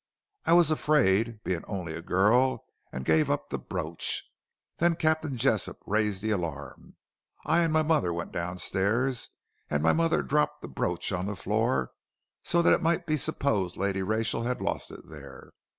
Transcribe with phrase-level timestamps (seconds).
[0.47, 4.23] I was afraid, being only a girl, and gave up the brooch.
[4.79, 6.95] Then Captain Jessop raised the alarm.
[7.45, 9.29] I and my mother went downstairs,
[9.69, 11.91] and my mother dropped the brooch on the floor,
[12.43, 15.51] so that it might be supposed Lady Rachel had lost it there.